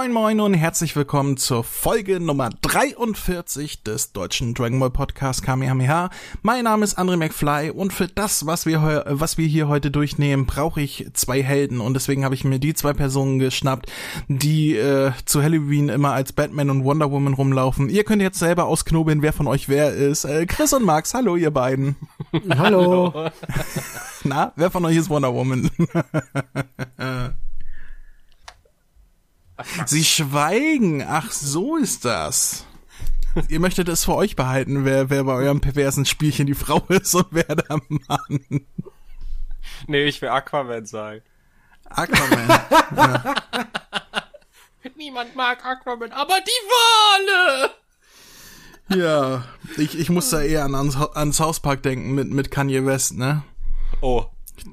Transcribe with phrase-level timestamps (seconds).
[0.00, 6.08] Moin moin und herzlich willkommen zur Folge Nummer 43 des deutschen Dragon Ball Podcast Kamehameha.
[6.40, 10.46] Mein Name ist André McFly und für das, was wir, was wir hier heute durchnehmen,
[10.46, 13.92] brauche ich zwei Helden und deswegen habe ich mir die zwei Personen geschnappt,
[14.28, 17.90] die äh, zu Halloween immer als Batman und Wonder Woman rumlaufen.
[17.90, 20.24] Ihr könnt jetzt selber ausknobeln, wer von euch wer ist.
[20.24, 21.96] Äh, Chris und Max, hallo ihr beiden.
[22.56, 23.28] Hallo.
[24.24, 25.70] Na, wer von euch ist Wonder Woman?
[29.86, 31.02] Sie schweigen.
[31.06, 32.66] Ach, so ist das.
[33.48, 37.14] Ihr möchtet es für euch behalten, wer, wer bei eurem perversen Spielchen die Frau ist
[37.14, 38.66] und wer der Mann.
[39.86, 41.22] Nee, ich will Aquaman sein.
[41.88, 42.48] Aquaman.
[42.96, 43.34] ja.
[44.96, 47.70] Niemand mag Aquaman, aber die Wale!
[48.96, 49.44] Ja,
[49.76, 53.42] ich, ich muss da eher an, ans, ans Hauspark denken mit, mit Kanye West, ne?
[54.00, 54.26] Oh.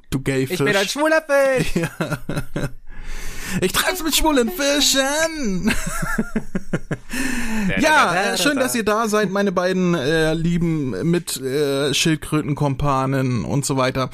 [0.10, 0.60] Du Gayfisch.
[0.60, 1.76] Ich bin ein schwuler Fisch!
[1.76, 2.70] Ja.
[3.62, 5.74] Ich treib's mit schwulen Fischen.
[7.80, 13.66] ja, äh, schön, dass ihr da seid, meine beiden äh, lieben mit äh, Schildkrötenkompanen und
[13.66, 14.10] so weiter.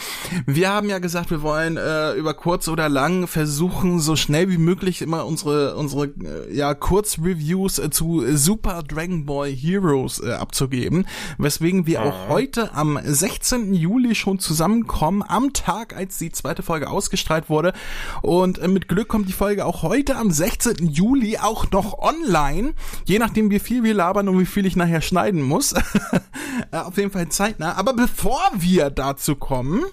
[0.45, 4.57] Wir haben ja gesagt, wir wollen äh, über kurz oder lang versuchen, so schnell wie
[4.57, 11.07] möglich immer unsere unsere äh, ja Kurzreviews äh, zu Super Dragon Ball Heroes äh, abzugeben,
[11.37, 13.73] weswegen wir auch heute am 16.
[13.73, 17.73] Juli schon zusammenkommen, am Tag, als die zweite Folge ausgestrahlt wurde
[18.21, 20.87] und äh, mit Glück kommt die Folge auch heute am 16.
[20.87, 22.73] Juli auch noch online.
[23.05, 25.73] Je nachdem, wie viel wir labern und wie viel ich nachher schneiden muss.
[26.71, 27.75] Auf jeden Fall zeitnah.
[27.75, 29.83] Aber bevor wir dazu kommen,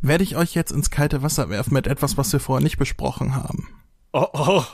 [0.00, 3.34] werde ich euch jetzt ins kalte Wasser werfen mit etwas, was wir vorher nicht besprochen
[3.34, 3.68] haben.
[4.12, 4.64] Oh, oh.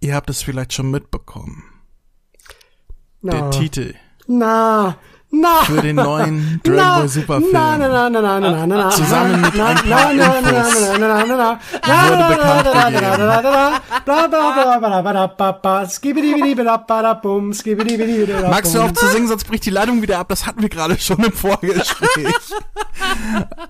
[0.00, 1.62] Ihr habt es vielleicht schon mitbekommen.
[3.22, 3.32] Na.
[3.32, 3.94] Der Titel
[4.26, 4.96] Na.
[5.32, 5.62] Na.
[5.62, 6.98] für den neuen Dragon Na.
[6.98, 7.52] Ball Super Film.
[7.52, 8.90] Na, na, na, na, na, na, na, na.
[8.90, 13.20] Zusammen mit ein paar Infos wurde bekannt gegeben.
[18.50, 20.28] Magst du auf zu singen, sonst bricht die Leitung wieder ab.
[20.28, 22.34] Das hatten wir gerade schon im Vorgespräch.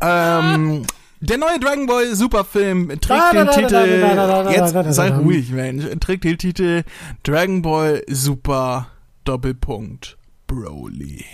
[0.00, 0.86] ähm,
[1.20, 6.84] der neue Dragon Ball Superfilm trägt den Titel, jetzt sei ruhig, Mensch, trägt den Titel
[7.22, 8.86] Dragon Ball Super
[9.24, 10.16] Doppelpunkt
[10.46, 11.26] Broly.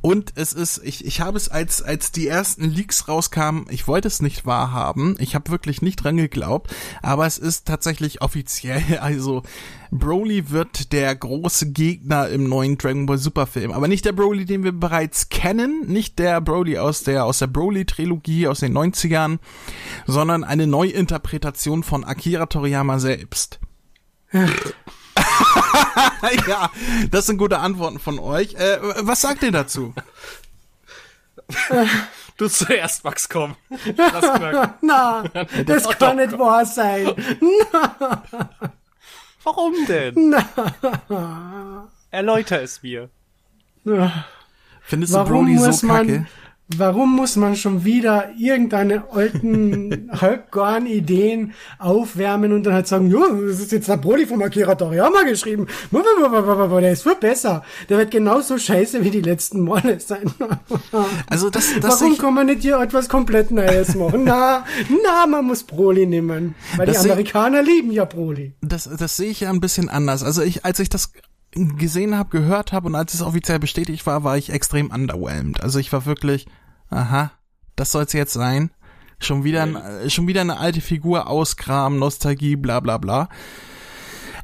[0.00, 4.08] Und es ist, ich, ich habe es als, als die ersten Leaks rauskamen, ich wollte
[4.08, 9.42] es nicht wahrhaben, ich habe wirklich nicht dran geglaubt, aber es ist tatsächlich offiziell, also
[9.92, 14.44] Broly wird der große Gegner im neuen Dragon Ball Super Film, aber nicht der Broly,
[14.44, 18.76] den wir bereits kennen, nicht der Broly aus der, aus der Broly Trilogie aus den
[18.76, 19.38] 90ern,
[20.06, 23.60] sondern eine Neuinterpretation von Akira Toriyama selbst.
[26.48, 26.70] ja,
[27.10, 28.54] das sind gute Antworten von euch.
[28.54, 29.94] Äh, was sagt ihr dazu?
[32.38, 33.56] Du zuerst, Max, komm.
[33.68, 34.74] Lass knacken.
[34.80, 35.22] Na,
[35.66, 37.12] das Doch, kann doch, nicht wahr sein.
[39.44, 40.34] Warum denn?
[42.10, 43.10] Erläuter es mir.
[44.80, 46.26] Findest du Warum Broly muss so man, kacke?
[46.68, 53.24] Warum muss man schon wieder irgendeine alten, halbgaren Ideen aufwärmen und dann halt sagen, jo,
[53.48, 55.66] das ist jetzt der Broly von Akira Toriyama geschrieben.
[55.90, 57.62] Der ist viel besser.
[57.88, 60.30] Der wird genauso scheiße wie die letzten Male sein.
[61.28, 64.24] Also das, das Warum ich, kann man nicht hier etwas komplett Neues machen?
[64.24, 64.64] Na,
[65.02, 66.54] na, man muss Broly nehmen.
[66.76, 68.52] Weil die Amerikaner lieben ja Broly.
[68.60, 70.22] das, das sehe ich ja ein bisschen anders.
[70.22, 71.12] Also ich, als ich das
[71.52, 75.62] gesehen habe, gehört habe und als es offiziell bestätigt war, war ich extrem underwhelmed.
[75.62, 76.46] Also ich war wirklich,
[76.92, 77.32] aha,
[77.76, 78.70] das soll's jetzt sein.
[79.18, 83.28] Schon wieder, ein, äh, schon wieder eine alte Figur auskramen, Nostalgie, bla bla bla.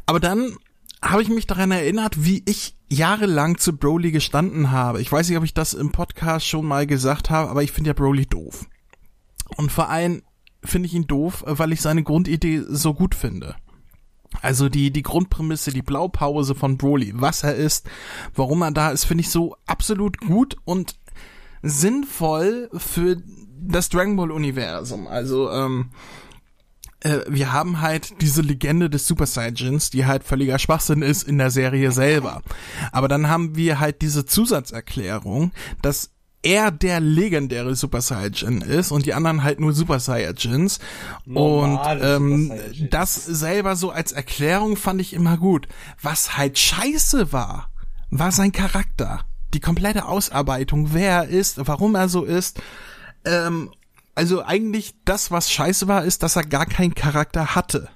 [0.06, 0.56] Aber dann
[1.02, 5.00] habe ich mich daran erinnert, wie ich jahrelang zu Broly gestanden habe.
[5.00, 7.90] Ich weiß nicht, ob ich das im Podcast schon mal gesagt habe, aber ich finde
[7.90, 8.66] ja Broly doof.
[9.56, 10.22] Und vor allem
[10.64, 13.56] finde ich ihn doof, weil ich seine Grundidee so gut finde.
[14.42, 17.88] Also die, die Grundprämisse, die Blaupause von Broly, was er ist,
[18.34, 20.96] warum er da ist, finde ich so absolut gut und
[21.62, 23.16] sinnvoll für
[23.60, 25.06] das Dragon Ball Universum.
[25.06, 25.90] Also, ähm,
[27.00, 31.38] äh, wir haben halt diese Legende des Super Saiyajins, die halt völliger Schwachsinn ist in
[31.38, 32.42] der Serie selber.
[32.92, 35.52] Aber dann haben wir halt diese Zusatzerklärung,
[35.82, 36.10] dass
[36.42, 40.78] er der legendäre Super Saiyajin ist und die anderen halt nur Super Saiyajins.
[41.24, 42.90] Normale und ähm, Saiyajins.
[42.90, 45.68] das selber so als Erklärung fand ich immer gut.
[46.00, 47.70] Was halt scheiße war,
[48.10, 49.24] war sein Charakter.
[49.54, 52.60] Die komplette Ausarbeitung, wer er ist, warum er so ist.
[53.24, 53.70] Ähm,
[54.14, 57.88] also eigentlich das, was scheiße war, ist, dass er gar keinen Charakter hatte.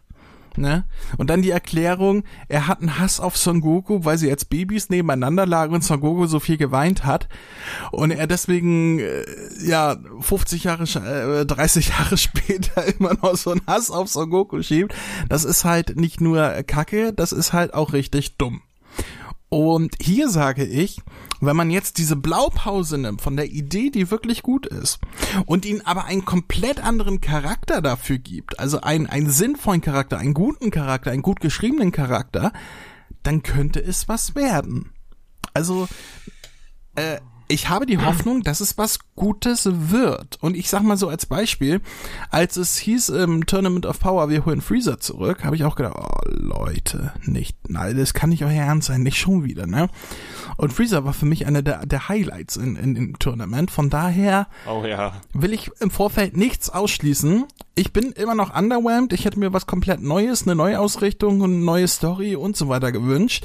[0.56, 0.84] Ne?
[1.16, 4.90] Und dann die Erklärung, er hat einen Hass auf Son Goku, weil sie als Babys
[4.90, 7.28] nebeneinander lagen und Son Goku so viel geweint hat.
[7.90, 9.24] Und er deswegen, äh,
[9.64, 14.62] ja, 50 Jahre, äh, 30 Jahre später immer noch so einen Hass auf Son Goku
[14.62, 14.94] schiebt.
[15.28, 18.62] Das ist halt nicht nur Kacke, das ist halt auch richtig dumm.
[19.52, 21.02] Und hier sage ich,
[21.42, 24.98] wenn man jetzt diese Blaupause nimmt von der Idee, die wirklich gut ist,
[25.44, 30.32] und ihn aber einen komplett anderen Charakter dafür gibt, also einen, einen sinnvollen Charakter, einen
[30.32, 32.54] guten Charakter, einen gut geschriebenen Charakter,
[33.24, 34.94] dann könnte es was werden.
[35.52, 35.86] Also,
[36.94, 37.20] äh,
[37.52, 40.38] ich habe die Hoffnung, dass es was Gutes wird.
[40.40, 41.82] Und ich sag mal so als Beispiel,
[42.30, 45.96] als es hieß im Tournament of Power, wir holen Freezer zurück, habe ich auch gedacht,
[45.98, 49.90] oh Leute, nicht, nein, das kann nicht euer Ernst sein, nicht schon wieder, ne?
[50.56, 53.70] Und Freezer war für mich einer der, der Highlights in, in, im Tournament.
[53.70, 55.12] Von daher oh, ja.
[55.34, 57.44] will ich im Vorfeld nichts ausschließen.
[57.74, 59.12] Ich bin immer noch underwhelmed.
[59.12, 62.92] Ich hätte mir was komplett Neues, eine Neuausrichtung und eine neue Story und so weiter
[62.92, 63.44] gewünscht.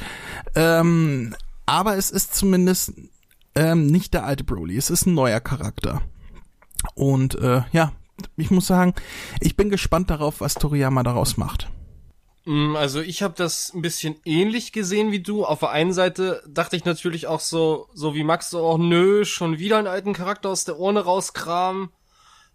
[0.55, 2.93] Ähm, aber es ist zumindest
[3.57, 6.01] ähm, nicht der alte Broly, es ist ein neuer Charakter.
[6.93, 7.91] Und äh, ja,
[8.35, 8.93] ich muss sagen,
[9.41, 11.69] ich bin gespannt darauf, was Toriyama daraus macht.
[12.45, 15.43] Mm, also ich habe das ein bisschen ähnlich gesehen wie du.
[15.43, 19.25] Auf der einen Seite dachte ich natürlich auch so, so wie Max so, oh nö,
[19.25, 21.89] schon wieder einen alten Charakter aus der Urne rauskramen.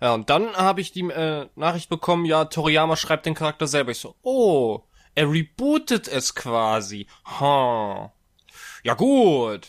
[0.01, 3.91] Ja, und dann habe ich die äh, Nachricht bekommen, ja, Toriyama schreibt den Charakter selber.
[3.91, 4.83] Ich so, oh,
[5.15, 7.07] er rebootet es quasi.
[7.25, 8.13] Ha.
[8.85, 9.69] Ja gut,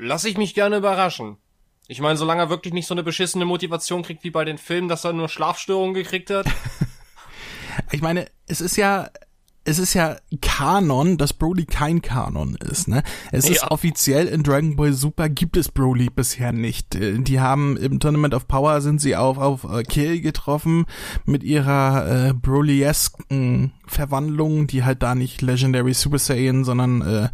[0.00, 1.36] lass ich mich gerne überraschen.
[1.86, 4.88] Ich meine, solange er wirklich nicht so eine beschissene Motivation kriegt wie bei den Filmen,
[4.88, 6.46] dass er nur Schlafstörungen gekriegt hat.
[7.90, 9.10] ich meine, es ist ja
[9.64, 13.02] es ist ja Kanon, dass Broly kein Kanon ist, ne?
[13.30, 13.52] Es ja.
[13.52, 16.94] ist offiziell in Dragon Ball Super gibt es Broly bisher nicht.
[16.94, 20.86] Äh, die haben im Tournament of Power sind sie auf auf äh, Kill getroffen
[21.26, 27.28] mit ihrer äh, Broly-esken Verwandlung, die halt da nicht Legendary Super Saiyan, sondern äh,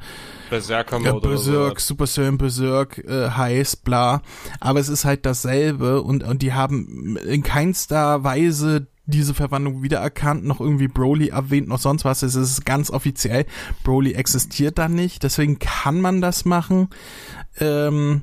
[0.50, 4.22] Berserker ja, Berserk, Super Saiyan Berserk äh, heißt, bla.
[4.58, 10.44] Aber es ist halt dasselbe und und die haben in keinster Weise diese Verwandlung wiedererkannt,
[10.44, 12.22] noch irgendwie Broly erwähnt, noch sonst was.
[12.22, 13.46] Es ist ganz offiziell.
[13.84, 16.88] Broly existiert da nicht, deswegen kann man das machen.
[17.58, 18.22] Ähm,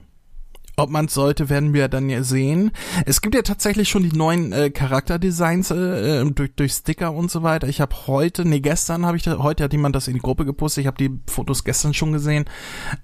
[0.76, 2.72] ob man es sollte, werden wir dann ja sehen.
[3.06, 7.30] Es gibt ja tatsächlich schon die neuen äh, Charakterdesigns äh, äh durch, durch Sticker und
[7.30, 7.68] so weiter.
[7.68, 10.46] Ich habe heute, nee, gestern habe ich, da, heute hat jemand das in die Gruppe
[10.46, 10.82] gepostet.
[10.82, 12.46] Ich habe die Fotos gestern schon gesehen.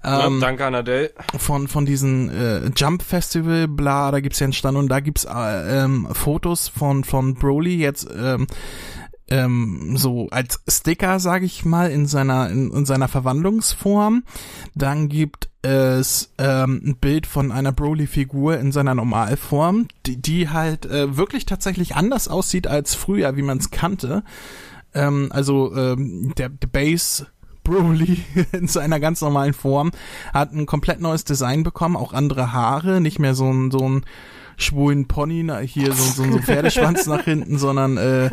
[0.02, 1.12] Ähm, ja, danke, Anadel.
[1.36, 5.24] Von, von diesen äh, Jump Festival, bla, da gibt's ja einen Stand und da gibt's
[5.24, 8.46] äh, ähm, Fotos von, von Broly jetzt ähm,
[9.30, 14.24] ähm, so als Sticker, sage ich mal, in seiner in, in seiner Verwandlungsform.
[14.74, 20.86] Dann gibt es ähm, ein Bild von einer Broly-Figur in seiner Normalform, die, die halt
[20.86, 24.24] äh, wirklich tatsächlich anders aussieht als früher, wie man es kannte.
[24.94, 27.26] Ähm, also ähm, der, der Base
[27.62, 29.92] Broly in seiner ganz normalen Form
[30.32, 34.04] hat ein komplett neues Design bekommen, auch andere Haare, nicht mehr so ein so ein
[34.62, 38.30] schwulen Pony, hier so, so, so ein Pferdeschwanz nach hinten, sondern äh,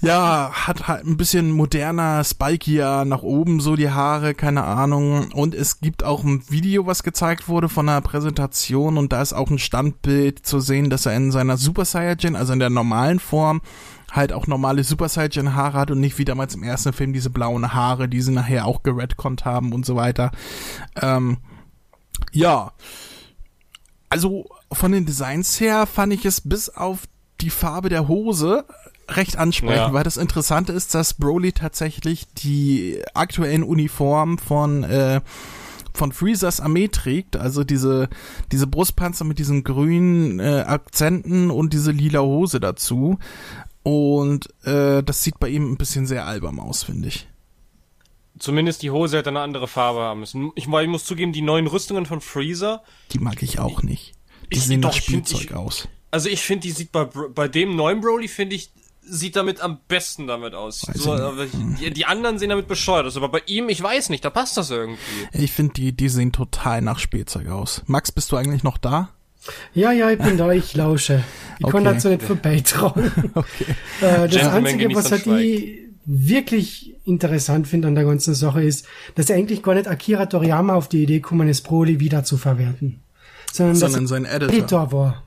[0.00, 5.32] ja, hat halt ein bisschen moderner, spikier nach oben so die Haare, keine Ahnung.
[5.32, 9.32] Und es gibt auch ein Video, was gezeigt wurde von einer Präsentation und da ist
[9.32, 13.18] auch ein Standbild zu sehen, dass er in seiner Super Saiyajin, also in der normalen
[13.18, 13.62] Form,
[14.12, 17.30] halt auch normale Super Saiyan Haare hat und nicht wie damals im ersten Film diese
[17.30, 20.30] blauen Haare, die sie nachher auch geredconnt haben und so weiter.
[21.00, 21.38] Ähm,
[22.32, 22.72] ja.
[24.08, 24.46] Also
[24.76, 27.08] von den Designs her fand ich es bis auf
[27.40, 28.64] die Farbe der Hose
[29.08, 29.92] recht ansprechen, ja.
[29.92, 35.20] weil das Interessante ist, dass Broly tatsächlich die aktuellen Uniformen von äh,
[35.94, 38.08] von Freezers Armee trägt, also diese
[38.52, 43.18] diese Brustpanzer mit diesen grünen äh, Akzenten und diese lila Hose dazu.
[43.82, 47.28] Und äh, das sieht bei ihm ein bisschen sehr albern aus, finde ich.
[48.38, 50.50] Zumindest die Hose hätte eine andere Farbe haben müssen.
[50.56, 52.82] Ich, ich muss zugeben, die neuen Rüstungen von Freezer.
[53.12, 54.12] Die mag ich auch nicht.
[54.52, 55.88] Die ich, sehen doch, nach Spielzeug ich, aus.
[56.10, 58.70] Also ich finde, die sieht bei, bei dem neuen Broly, finde ich,
[59.02, 60.80] sieht damit am besten damit aus.
[60.94, 61.16] So,
[61.80, 64.56] die, die, anderen sehen damit bescheuert aus, aber bei ihm, ich weiß nicht, da passt
[64.56, 64.98] das irgendwie.
[65.32, 67.82] Ich finde, die, die sehen total nach Spielzeug aus.
[67.86, 69.10] Max, bist du eigentlich noch da?
[69.74, 71.22] Ja, ja, ich bin da, ich lausche.
[71.58, 71.72] Ich okay.
[71.72, 73.12] konnte dazu nicht vorbeitrauen.
[73.34, 73.66] okay.
[74.00, 79.30] Äh, das Einzige, was halt die wirklich interessant finde an der ganzen Sache ist, dass
[79.30, 83.00] eigentlich gar nicht Akira Toriyama auf die Idee gekommen ist, Broly wieder zu verwerten.
[83.56, 84.54] Sondern, sondern sein Editor.
[84.54, 85.22] Editor war.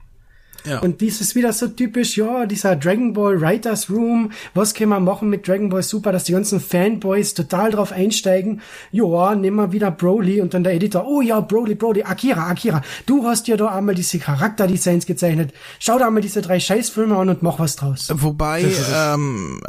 [0.66, 0.80] Ja.
[0.80, 5.00] Und dies ist wieder so typisch, ja, dieser Dragon Ball Writers Room, was können wir
[5.00, 9.72] machen mit Dragon Ball Super, dass die ganzen Fanboys total drauf einsteigen, ja, nehmen wir
[9.72, 13.58] wieder Broly und dann der Editor, oh ja, Broly, Broly, Akira, Akira, du hast ja
[13.58, 17.76] da einmal diese Charakterdesigns gezeichnet, schau da mal diese drei Scheißfilme an und mach was
[17.78, 18.10] draus.
[18.14, 19.62] Wobei, ähm,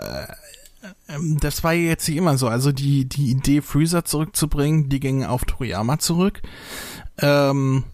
[1.09, 2.49] ähm, das war jetzt hier immer so.
[2.49, 6.41] Also die, die Idee, Freezer zurückzubringen, die ging auf Toriyama zurück.
[7.19, 7.85] Ähm,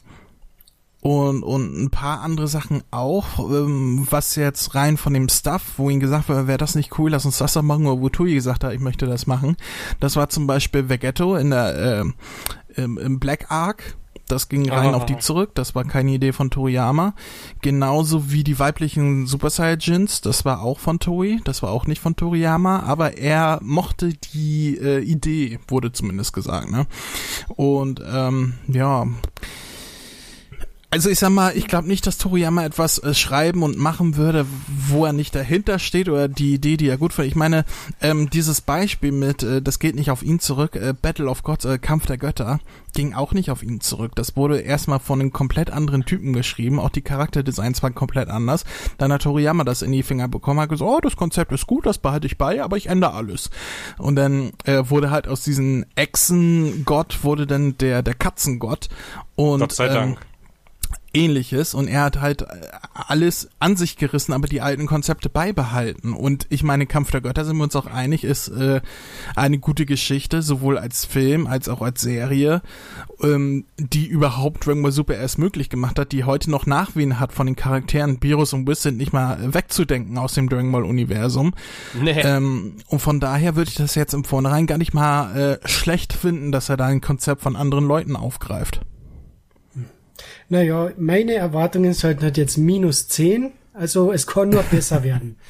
[1.06, 5.90] und, und ein paar andere Sachen auch, ähm, was jetzt rein von dem Stuff, wo
[5.90, 8.34] ihm gesagt wurde, wäre das nicht cool, lass uns das doch machen, oder wo Tui
[8.34, 9.56] gesagt hat, ich möchte das machen.
[10.00, 12.02] Das war zum Beispiel Vegetto in der,
[12.76, 13.96] äh, im, im Black Ark,
[14.28, 14.96] das ging rein Ah.
[14.96, 17.14] auf die zurück, das war keine Idee von Toriyama.
[17.62, 22.00] Genauso wie die weiblichen Super Saiyajins, das war auch von Toei, das war auch nicht
[22.02, 26.86] von Toriyama, aber er mochte die äh, Idee, wurde zumindest gesagt, ne?
[27.54, 29.06] Und ähm, ja.
[30.96, 34.46] Also ich sag mal, ich glaube nicht, dass Toriyama etwas äh, schreiben und machen würde,
[34.66, 37.32] wo er nicht dahinter steht oder die Idee, die er gut findet.
[37.32, 37.66] Ich meine,
[38.00, 41.66] ähm, dieses Beispiel mit, äh, das geht nicht auf ihn zurück, äh, Battle of Gods,
[41.66, 42.60] äh, Kampf der Götter,
[42.94, 44.12] ging auch nicht auf ihn zurück.
[44.14, 46.80] Das wurde erstmal von einem komplett anderen Typen geschrieben.
[46.80, 48.64] Auch die Charakterdesigns waren komplett anders.
[48.96, 51.84] Dann hat Toriyama das in die Finger bekommen, hat gesagt, oh, das Konzept ist gut,
[51.84, 53.50] das behalte ich bei, aber ich ändere alles.
[53.98, 58.88] Und dann äh, wurde halt aus diesem Echsengott wurde dann der der Katzengott
[59.34, 60.26] und Gott sei ähm, Dank.
[61.16, 62.46] Ähnliches und er hat halt äh,
[62.92, 66.12] alles an sich gerissen, aber die alten Konzepte beibehalten.
[66.12, 68.80] Und ich meine, Kampf der Götter sind wir uns auch einig, ist äh,
[69.34, 72.62] eine gute Geschichte, sowohl als Film als auch als Serie,
[73.22, 77.32] ähm, die überhaupt Dragon Ball Super erst möglich gemacht hat, die heute noch Nachwehen hat
[77.32, 78.18] von den Charakteren.
[78.18, 81.54] Beerus und Whis sind nicht mal wegzudenken aus dem Dragon Ball Universum.
[82.00, 82.20] Nee.
[82.20, 86.12] Ähm, und von daher würde ich das jetzt im Vornherein gar nicht mal äh, schlecht
[86.12, 88.80] finden, dass er da ein Konzept von anderen Leuten aufgreift.
[90.48, 93.52] Naja, meine Erwartungen sollten halt jetzt minus 10.
[93.74, 95.36] Also es kann nur besser werden.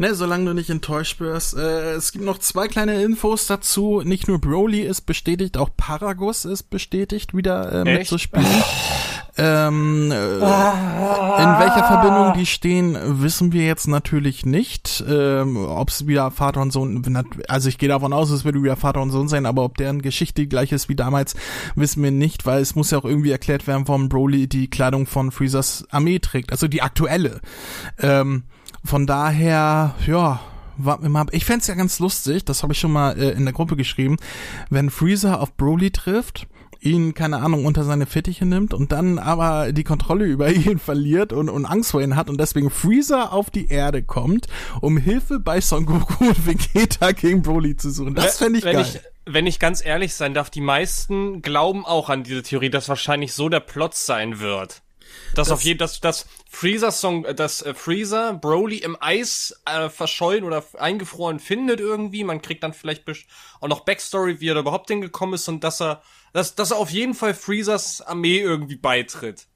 [0.00, 1.54] Ne, solange du nicht enttäuscht wirst.
[1.58, 4.00] Äh, es gibt noch zwei kleine Infos dazu.
[4.02, 8.46] Nicht nur Broly ist bestätigt, auch Paragus ist bestätigt, wieder äh, mitzuspielen.
[9.36, 15.04] Ähm, äh, in welcher Verbindung die stehen, wissen wir jetzt natürlich nicht.
[15.08, 18.76] Ähm, ob es wieder Vater und Sohn, also ich gehe davon aus, es wird wieder
[18.76, 21.34] Vater und Sohn sein, aber ob deren Geschichte die gleiche ist wie damals,
[21.74, 25.06] wissen wir nicht, weil es muss ja auch irgendwie erklärt werden, warum Broly die Kleidung
[25.06, 27.40] von Freezers Armee trägt, also die aktuelle.
[27.98, 28.44] Ähm,
[28.84, 30.40] von daher, ja.
[31.32, 34.16] Ich fänd's ja ganz lustig, das habe ich schon mal äh, in der Gruppe geschrieben,
[34.70, 36.46] wenn Freezer auf Broly trifft,
[36.80, 41.32] ihn, keine Ahnung, unter seine Fittiche nimmt und dann aber die Kontrolle über ihn verliert
[41.32, 44.46] und, und Angst vor ihn hat und deswegen Freezer auf die Erde kommt,
[44.80, 48.14] um Hilfe bei Son Goku und Vegeta gegen Broly zu suchen.
[48.14, 48.86] Das fände ich wenn geil.
[48.88, 52.88] Ich, wenn ich ganz ehrlich sein darf, die meisten glauben auch an diese Theorie, dass
[52.88, 54.82] wahrscheinlich so der Plot sein wird.
[55.34, 59.88] Dass auf jeden, dass, dass Freezer Song, äh, dass äh, Freezer Broly im Eis äh,
[59.88, 62.24] verschollen oder eingefroren findet irgendwie.
[62.24, 63.04] Man kriegt dann vielleicht
[63.60, 66.02] auch noch Backstory, wie er da überhaupt hingekommen ist und dass er,
[66.32, 69.46] dass, dass er auf jeden Fall Freezers Armee irgendwie beitritt.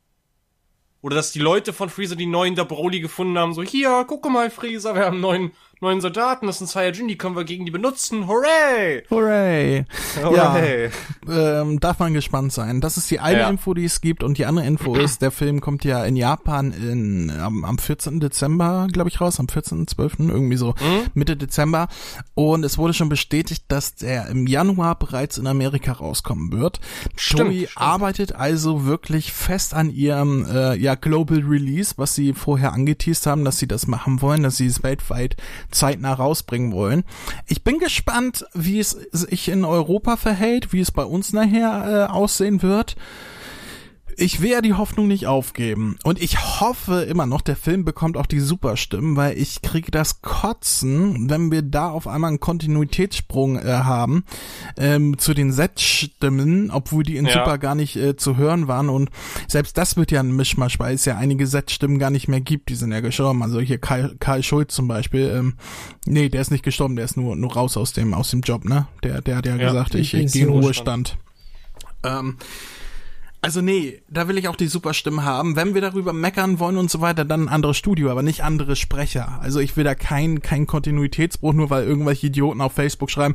[1.03, 4.31] Oder dass die Leute von Freezer die neuen da Broly gefunden haben, so, hier, gucke
[4.31, 5.53] mal, Freezer, wir haben einen neuen,
[5.85, 9.05] neuen Soldaten, das sind Saiyajin, die können wir gegen die benutzen, hooray!
[9.11, 9.85] Hooray!
[10.23, 10.91] Hooray.
[11.29, 12.81] Ja, ähm, darf man gespannt sein.
[12.81, 13.49] Das ist die eine Ja.
[13.49, 14.23] Info, die es gibt.
[14.23, 18.21] Und die andere Info ist, der Film kommt ja in Japan in, am, am 14.
[18.21, 19.41] Dezember, glaube ich, raus.
[19.41, 20.71] Am 14., 12., irgendwie so.
[20.81, 21.11] Mhm.
[21.15, 21.89] Mitte Dezember.
[22.35, 26.81] Und es wurde schon bestätigt, dass der im Januar bereits in Amerika rauskommen wird.
[27.17, 27.73] Stimmt, Toei stimmt.
[27.77, 33.45] arbeitet also wirklich fest an ihrem äh, ja, Global Release, was sie vorher angeteased haben,
[33.45, 35.37] dass sie das machen wollen, dass sie es weltweit
[35.75, 37.05] zeitnah rausbringen wollen.
[37.47, 42.13] Ich bin gespannt, wie es sich in Europa verhält, wie es bei uns nachher äh,
[42.13, 42.97] aussehen wird.
[44.17, 45.97] Ich will ja die Hoffnung nicht aufgeben.
[46.05, 50.23] Und ich hoffe immer noch, der Film bekommt auch die Superstimmen, weil ich kriege das
[50.23, 54.25] Kotzen, wenn wir da auf einmal einen Kontinuitätssprung äh, haben
[54.77, 57.33] ähm, zu den Set-Stimmen, obwohl die in Ja.
[57.33, 58.89] Super gar nicht äh, zu hören waren.
[58.89, 59.11] Und
[59.49, 62.69] selbst das wird ja ein Mischmasch, weil es ja einige Set-Stimmen gar nicht mehr gibt.
[62.69, 63.43] Die sind ja gestorben.
[63.43, 65.33] Also hier Karl, Karl Schulz zum Beispiel.
[65.35, 65.55] Ähm,
[66.07, 68.65] nee, der ist nicht gestorben, der ist nur, nur raus aus dem, aus dem Job,
[68.65, 68.87] ne?
[69.03, 70.51] Der, der hat ja, Ja, gesagt, ich, ich gehe in.
[70.51, 71.17] Ruhestand.
[72.03, 72.37] Ähm,
[73.45, 75.55] also nee, da will ich auch die Superstimmen haben.
[75.55, 78.75] Wenn wir darüber meckern wollen und so weiter, dann ein anderes Studio, aber nicht andere
[78.75, 79.39] Sprecher.
[79.43, 83.35] Also ich will da kein, kein Kontinuitätsbruch, nur weil irgendwelche Idioten auf Facebook schreiben,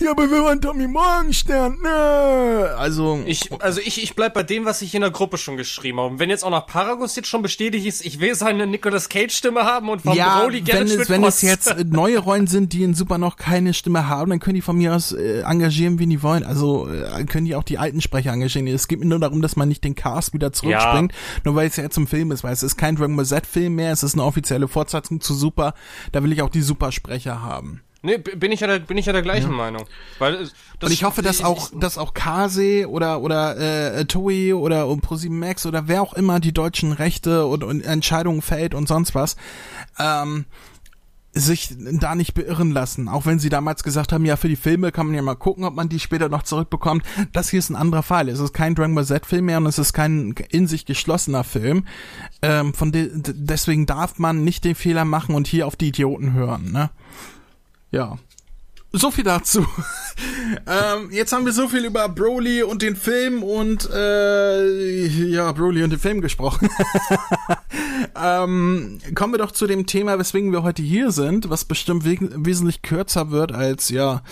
[0.00, 2.74] ja, aber wir wollen Tommy Morgenstern, ne?
[2.78, 5.98] Also, Ich, also ich, ich bleib bei dem, was ich in der Gruppe schon geschrieben
[5.98, 6.10] habe.
[6.10, 9.34] Und wenn jetzt auch noch Paragus jetzt schon bestätigt ist, ich will seine Nicolas Cage
[9.34, 12.46] Stimme haben und von ja, Broly gerne wenn es, wenn es jetzt äh, neue Rollen
[12.46, 15.40] sind, die in Super noch keine Stimme haben, dann können die von mir aus äh,
[15.40, 16.44] engagieren, wie die wollen.
[16.44, 18.66] Also äh, können die auch die alten Sprecher engagieren.
[18.66, 21.12] Es geht mir nur darum, dass man nicht den Cast wieder zurückspringt,
[21.44, 23.46] nur weil es ja jetzt ein Film ist, weil es ist kein Dragon Ball Z
[23.46, 25.74] Film mehr, es ist eine offizielle Fortsetzung zu Super.
[26.12, 27.80] Da will ich auch die Supersprecher haben.
[28.04, 29.86] Nee, bin ich ja der, bin ich ja der gleichen Meinung.
[30.18, 30.38] Weil, äh,
[30.78, 33.56] das, Und ich hoffe, dass auch, dass auch Kase oder oder
[33.96, 37.80] äh, Toei oder und ProSieben Max oder wer auch immer die deutschen Rechte und, und
[37.80, 39.36] Entscheidungen fällt und sonst was,
[39.98, 40.44] ähm,
[41.32, 43.08] sich da nicht beirren lassen.
[43.08, 45.64] Auch wenn sie damals gesagt haben, ja, für die Filme kann man ja mal gucken,
[45.64, 47.04] ob man die später noch zurückbekommt.
[47.32, 48.28] Das hier ist ein anderer Fall.
[48.28, 51.86] Es ist kein Dragon Ball Z-Film mehr und es ist kein in sich geschlossener Film.
[52.42, 56.34] Ähm, von de deswegen darf man nicht den Fehler machen und hier auf die Idioten
[56.34, 56.90] hören, ne?
[57.94, 58.18] Ja.
[58.90, 59.64] So viel dazu.
[60.66, 65.84] ähm, jetzt haben wir so viel über Broly und den Film und äh, ja, Broly
[65.84, 66.68] und den Film gesprochen.
[68.20, 72.18] ähm, kommen wir doch zu dem Thema, weswegen wir heute hier sind, was bestimmt we
[72.20, 74.22] wesentlich kürzer wird als ja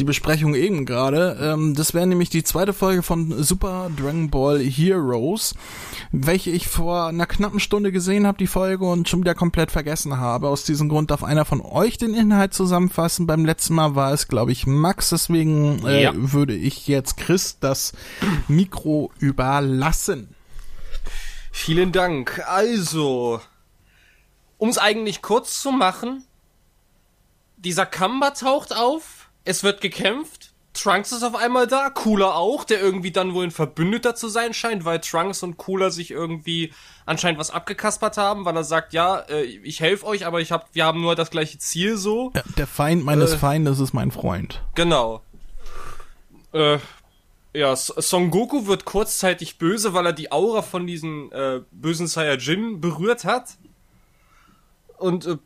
[0.00, 1.38] die Besprechung eben gerade.
[1.40, 5.54] Ähm, das wäre nämlich die zweite Folge von Super Dragon Ball Heroes,
[6.10, 10.16] welche ich vor einer knappen Stunde gesehen habe, die Folge, und schon wieder komplett vergessen
[10.16, 10.48] habe.
[10.48, 13.26] Aus diesem Grund darf einer von euch den Inhalt zusammenfassen.
[13.26, 16.12] Beim letzten Mal war es, glaube ich, Max, deswegen äh, ja.
[16.14, 17.92] würde ich jetzt Chris das
[18.48, 20.34] Mikro überlassen.
[21.52, 22.42] Vielen Dank.
[22.46, 23.42] Also,
[24.56, 26.24] um es eigentlich kurz zu machen,
[27.58, 30.52] dieser Kamba taucht auf es wird gekämpft.
[30.72, 34.54] Trunks ist auf einmal da, Cooler auch, der irgendwie dann wohl ein Verbündeter zu sein
[34.54, 36.72] scheint, weil Trunks und Cooler sich irgendwie
[37.06, 40.72] anscheinend was abgekaspert haben, weil er sagt, ja, äh, ich helfe euch, aber ich hab,
[40.74, 42.30] wir haben nur das gleiche Ziel so.
[42.36, 44.62] Ja, der Feind meines äh, Feindes ist mein Freund.
[44.76, 45.22] Genau.
[46.52, 46.78] Äh,
[47.52, 52.80] ja, Son Goku wird kurzzeitig böse, weil er die Aura von diesen äh, bösen Saiyajin
[52.80, 53.56] berührt hat.
[54.98, 55.36] Und äh,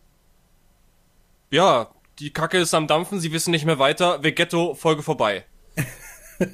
[1.50, 5.44] ja, die Kacke ist am Dampfen, sie wissen nicht mehr weiter, Vegetto, Folge vorbei.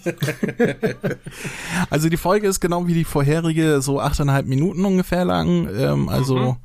[1.90, 5.68] also die Folge ist genau wie die vorherige so achteinhalb Minuten ungefähr lang.
[5.74, 6.56] Ähm, also mhm.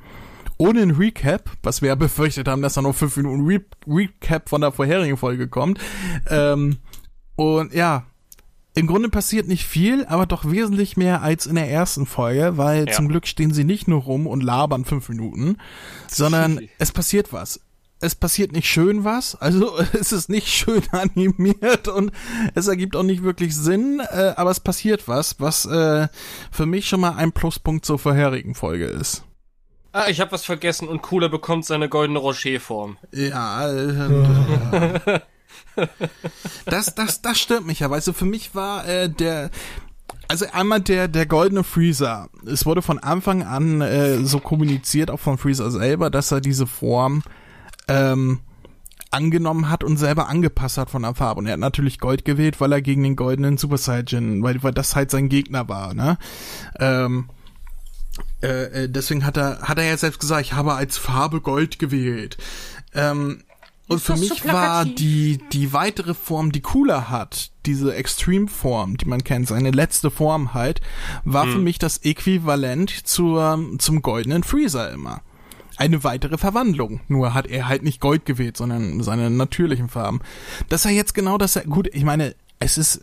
[0.57, 4.49] ohne ein Recap, was wir ja befürchtet haben, dass da noch fünf Minuten Re Recap
[4.49, 5.79] von der vorherigen Folge kommt.
[6.29, 6.77] Ähm,
[7.35, 8.05] und ja,
[8.77, 12.87] im Grunde passiert nicht viel, aber doch wesentlich mehr als in der ersten Folge, weil
[12.87, 12.93] ja.
[12.93, 15.57] zum Glück stehen sie nicht nur rum und labern fünf Minuten,
[16.07, 17.61] sondern es passiert was
[18.05, 22.11] es passiert nicht schön was, also es ist nicht schön animiert und
[22.53, 26.07] es ergibt auch nicht wirklich Sinn, äh, aber es passiert was, was äh,
[26.51, 29.23] für mich schon mal ein Pluspunkt zur vorherigen Folge ist.
[29.91, 32.97] Ah, ich habe was vergessen und Cooler bekommt seine goldene Rocher-Form.
[33.13, 35.21] Ja, äh,
[36.65, 39.51] das, das, das stört mich ja, weißt du, für mich war äh, der,
[40.27, 42.27] also einmal der der goldene Freezer.
[42.45, 46.67] Es wurde von Anfang an äh, so kommuniziert, auch von Freezer selber, dass er diese
[46.67, 47.23] Form
[47.87, 48.39] ähm,
[49.11, 51.39] angenommen hat und selber angepasst hat von der Farbe.
[51.39, 54.73] Und er hat natürlich Gold gewählt, weil er gegen den goldenen Super Saiyan, weil, weil
[54.73, 56.17] das halt sein Gegner war, ne?
[56.79, 57.29] Ähm,
[58.41, 61.79] äh, äh, deswegen hat er, hat er ja selbst gesagt, ich habe als Farbe Gold
[61.79, 62.37] gewählt.
[62.93, 63.43] Ähm,
[63.87, 69.05] und für mich so war die, die weitere Form, die cooler hat, diese Extreme-Form, die
[69.05, 70.81] man kennt, seine letzte Form halt,
[71.23, 71.51] war hm.
[71.53, 75.21] für mich das Äquivalent zur, zum goldenen Freezer immer
[75.77, 77.01] eine weitere Verwandlung.
[77.07, 80.21] Nur hat er halt nicht Gold gewählt, sondern seine natürlichen Farben.
[80.69, 83.01] Dass er jetzt genau das, gut, ich meine, es ist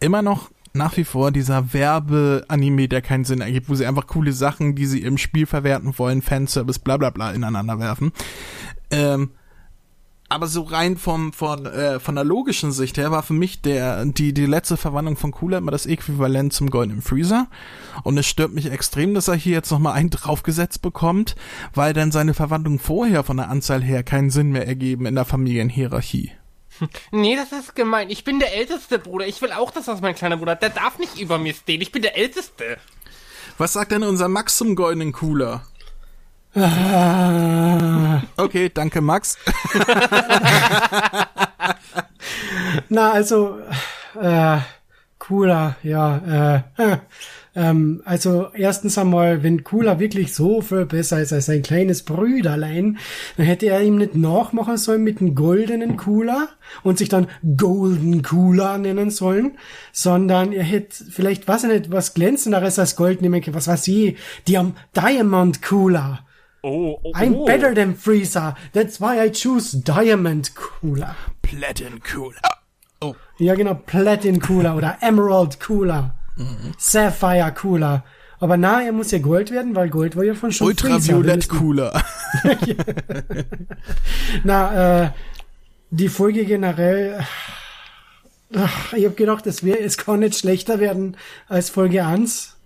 [0.00, 4.32] immer noch nach wie vor dieser Werbe-Anime, der keinen Sinn ergibt, wo sie einfach coole
[4.32, 8.12] Sachen, die sie im Spiel verwerten wollen, Fanservice, bla bla bla, ineinander werfen.
[8.90, 9.30] Ähm,
[10.32, 14.04] aber so rein vom von äh, von der logischen Sicht her war für mich der
[14.06, 17.48] die die letzte Verwandlung von Cooler immer das Äquivalent zum goldenen Freezer
[18.02, 21.36] und es stört mich extrem, dass er hier jetzt noch mal einen draufgesetzt bekommt,
[21.74, 25.24] weil dann seine Verwandlung vorher von der Anzahl her keinen Sinn mehr ergeben in der
[25.24, 26.32] Familienhierarchie.
[27.10, 28.10] Nee, das ist gemein.
[28.10, 29.26] Ich bin der älteste Bruder.
[29.26, 30.56] Ich will auch, dass das mein kleiner Bruder.
[30.56, 31.80] Der darf nicht über mir stehen.
[31.80, 32.78] Ich bin der älteste.
[33.58, 35.62] Was sagt denn unser Max zum goldenen Cooler?
[38.36, 39.38] Okay, danke Max.
[42.90, 43.56] Na, also,
[44.20, 44.58] äh,
[45.18, 46.62] cooler, ja.
[46.76, 46.98] Äh,
[47.56, 52.98] ähm, also erstens einmal, wenn Cooler wirklich so viel besser ist als ein kleines Brüderlein,
[53.38, 56.48] dann hätte er ihm nicht nachmachen sollen mit einem goldenen Cooler
[56.82, 59.56] und sich dann Golden Cooler nennen sollen,
[59.92, 64.18] sondern er hätte vielleicht, was nicht, was glänzenderes als Gold nehmen können, was weiß ich,
[64.48, 66.26] die haben Diamond Cooler
[66.62, 67.44] Oh, oh, I'm oh.
[67.44, 68.54] better than Freezer.
[68.72, 71.16] That's why I choose Diamond Cooler.
[71.42, 72.40] Platin Cooler.
[73.00, 73.16] Oh.
[73.38, 73.74] Ja, genau.
[73.74, 76.14] Platin Cooler oder Emerald Cooler.
[76.36, 76.74] Mhm.
[76.78, 78.04] Sapphire Cooler.
[78.38, 82.02] Aber na, er muss ja Gold werden, weil Gold war ja von schon Ultraviolett Cooler.
[84.44, 85.10] na, äh,
[85.90, 87.24] die Folge generell,
[88.54, 91.16] ach, ich hab gedacht, es wäre, es kann nicht schlechter werden
[91.48, 92.56] als Folge 1.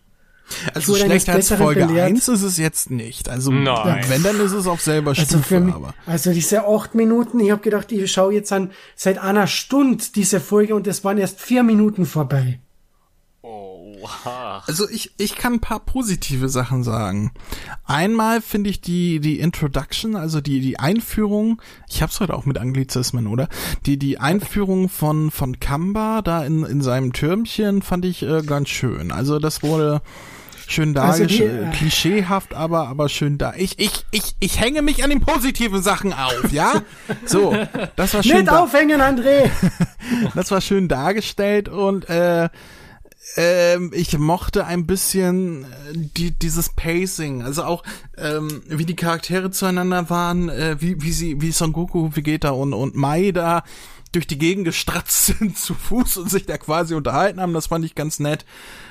[0.74, 2.09] Also schlechter als Folge belehrt.
[2.09, 3.28] 1 ist es jetzt nicht.
[3.28, 4.04] Also Nein.
[4.09, 5.61] wenn, dann ist es auf selber also Stufe.
[5.61, 5.94] Mich, aber.
[6.06, 10.40] Also diese acht Minuten, ich habe gedacht, ich schaue jetzt an seit einer Stunde diese
[10.40, 12.61] Folge und es waren erst vier Minuten vorbei.
[13.42, 13.76] Oh.
[14.02, 14.62] Oha.
[14.66, 17.32] Also ich, ich kann ein paar positive Sachen sagen.
[17.85, 22.59] Einmal finde ich die, die Introduction, also die, die Einführung, ich hab's heute auch mit
[22.59, 23.48] Anglizismen, oder?
[23.87, 28.68] Die, die Einführung von, von Kamba da in, in seinem Türmchen fand ich äh, ganz
[28.68, 29.12] schön.
[29.12, 30.02] Also das wurde
[30.70, 33.55] schön Also dargestellt, äh, klischeehaft, aber, aber schön da.
[33.57, 36.83] Ich, ich, ich, ich hänge mich an den positiven Sachen auf, ja?
[37.24, 37.57] So,
[37.96, 39.50] das war schön Nicht aufhängen, André!
[40.35, 42.48] das war schön dargestellt und äh,
[43.37, 47.83] ähm, ich mochte ein bisschen äh, die, dieses Pacing, also auch
[48.16, 52.72] ähm, wie die Charaktere zueinander waren, äh, wie, wie sie, wie Son Goku, Vegeta und,
[52.72, 53.62] und Mai da
[54.16, 57.85] durch die Gegend gestratzt sind zu Fuß und sich da quasi unterhalten haben, das fand
[57.85, 58.44] ich ganz nett.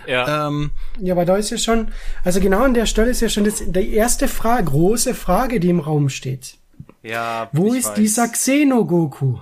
[0.07, 0.47] Ja.
[0.47, 1.89] Ähm, Ja, aber da ist ja schon,
[2.23, 5.69] also genau an der Stelle ist ja schon das, die erste Frage, große Frage, die
[5.69, 6.57] im Raum steht.
[7.03, 7.49] ja.
[7.51, 7.95] Wo ich ist weiß.
[7.95, 9.39] dieser Xeno-Goku?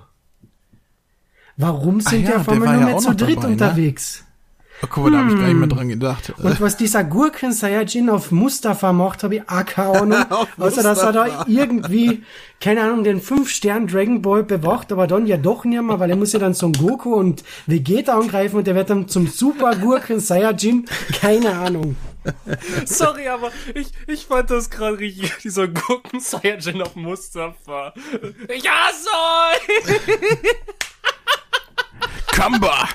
[1.58, 3.94] Warum sind ja, die auf der war nur ja mehr zu dritt dabei, ne?
[4.84, 6.34] Oh, guck mal, da habe ich gar nicht mehr dran gedacht.
[6.38, 10.26] Und was dieser Gurken Saiyajin auf Mustafa macht, habe ich auch keine Ahnung.
[10.58, 12.24] Außer dass er da irgendwie,
[12.60, 16.16] keine Ahnung, den 5-Stern Dragon Ball bewacht, aber dann ja doch nicht mehr, weil er
[16.16, 20.20] muss ja dann Son Goku und Vegeta angreifen und der wird dann zum Super Gurken
[20.20, 20.86] Saiyajin.
[21.20, 21.96] Keine Ahnung.
[22.86, 27.94] Sorry, aber ich, ich fand das gerade richtig, dieser Gurken Saiyajin auf Mustafa.
[28.50, 29.86] Ich hasse euch!
[32.28, 32.90] Kamba,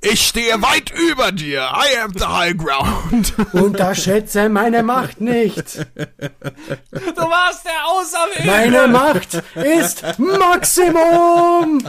[0.00, 1.70] ich stehe weit über dir.
[1.72, 3.34] I am the high ground.
[3.52, 5.76] Unterschätze meine Macht nicht.
[5.76, 8.46] Du warst der Auserwählte!
[8.46, 11.82] Meine Macht ist Maximum!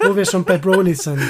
[0.00, 1.20] Wo wir schon bei Broly sind.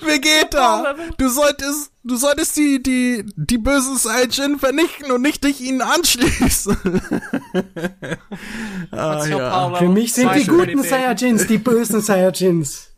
[0.00, 5.82] Vegeta, du solltest, du solltest die, die, die bösen Saiyajin vernichten und nicht dich ihnen
[5.82, 6.76] anschließen.
[8.90, 9.74] ah, ja.
[9.74, 12.90] Für mich sind die guten Saiyajins die bösen Saiyajins.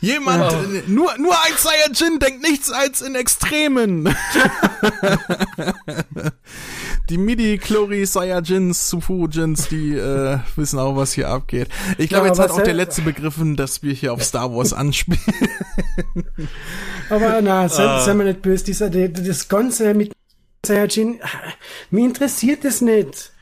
[0.00, 4.08] Jemand, äh, nur, nur ein Saiyajin denkt nichts als in Extremen.
[7.10, 11.68] die Midi-Chlori Saiyajins, Sufujins, die äh, wissen auch, was hier abgeht.
[11.98, 14.72] Ich glaube, Ja, jetzt hat auch der Letzte begriffen, dass wir hier auf Star Wars
[14.72, 15.20] anspielen.
[17.10, 18.04] Aber na, sei, Ah.
[18.04, 20.12] sei mir nicht böse, dieser, die- das Ganze mit
[20.64, 21.20] Saiyajin,
[21.90, 23.32] mich interessiert es nicht.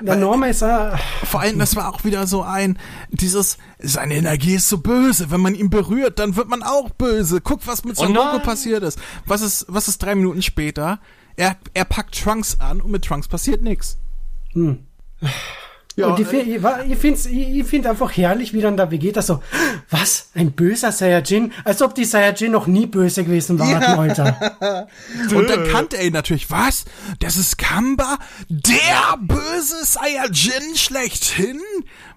[0.00, 2.78] Der Name ist auch, Vor allem, das war auch wieder so ein,
[3.10, 7.40] dieses, seine Energie ist so böse, wenn man ihn berührt, dann wird man auch böse.
[7.40, 8.98] Guck, was mit Oh Son Goku passiert ist.
[9.26, 11.00] Was ist, was ist drei Minuten später?
[11.36, 13.98] Er, er packt Trunks an und mit Trunks passiert nichts.
[15.96, 18.90] Ja, und ich, find- ich, wa- ich finde ich, find einfach herrlich, wie dann der
[18.90, 19.40] Vegeta so,
[19.90, 21.52] was, ein böser Saiyajin?
[21.64, 23.96] Als ob die Saiyajin noch nie böse gewesen waren, Ja.
[23.96, 24.88] Alter.
[25.34, 26.50] Und dann kannte er ihn natürlich.
[26.50, 26.84] Was?
[27.20, 28.18] Das ist Kamba?
[28.48, 31.60] Der böse Saiyajin schlechthin?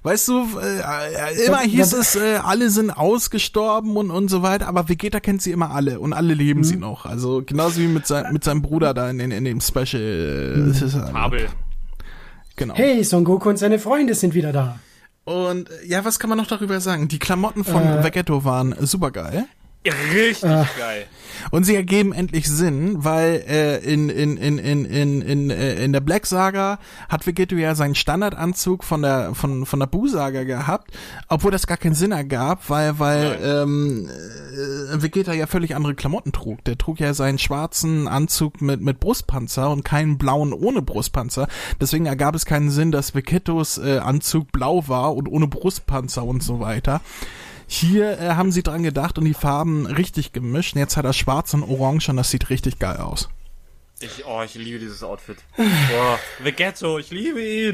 [0.01, 4.41] Weißt du, äh, äh, immer hieß ja, es, äh, alle sind ausgestorben und, und so
[4.41, 7.05] weiter, aber Vegeta kennt sie immer alle und alle lieben sie noch.
[7.05, 10.01] Also genauso wie mit, sein, mit seinem Bruder da in, in, in dem Special.
[10.01, 11.47] äh, es ist, äh, Abel.
[12.57, 12.75] Genau.
[12.75, 14.79] Hey, Son Goku und seine Freunde sind wieder da.
[15.23, 17.07] Und äh, ja, was kann man noch darüber sagen?
[17.07, 18.03] Die Klamotten von Äh.
[18.03, 19.45] Vegetto waren super geil.
[20.13, 20.41] Richtig
[20.77, 21.05] geil.
[21.51, 25.93] Und sie ergeben endlich Sinn, weil äh, in, in, in, in, in, in, äh, in
[25.93, 30.43] der Black Saga hat Vegetto ja seinen Standardanzug von der von, von der Buu Saga
[30.43, 30.91] gehabt,
[31.29, 36.31] obwohl das gar keinen Sinn ergab, weil weil ähm, äh, Vegeta ja völlig andere Klamotten
[36.31, 36.63] trug.
[36.65, 41.47] Der trug ja seinen schwarzen Anzug mit mit Brustpanzer und keinen blauen ohne Brustpanzer.
[41.79, 46.43] Deswegen ergab es keinen Sinn, dass Vegettos äh, Anzug blau war und ohne Brustpanzer und
[46.43, 47.01] so weiter.
[47.67, 50.75] Hier äh, haben sie dran gedacht und die Farben richtig gemischt.
[50.75, 53.29] Und jetzt hat er schwarz und orange und das sieht richtig geil aus.
[53.99, 55.37] Ich, oh, ich liebe dieses Outfit.
[55.55, 57.73] Boah, Vegetto, ich liebe ihn.